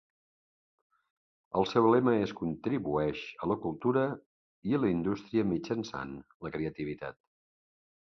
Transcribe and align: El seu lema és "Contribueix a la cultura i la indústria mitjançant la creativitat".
El 1.61 1.67
seu 1.73 1.89
lema 1.97 2.15
és 2.21 2.33
"Contribueix 2.39 3.23
a 3.47 3.51
la 3.53 3.59
cultura 3.67 4.09
i 4.73 4.77
la 4.83 4.93
indústria 4.97 5.49
mitjançant 5.55 6.21
la 6.49 6.59
creativitat". 6.61 7.25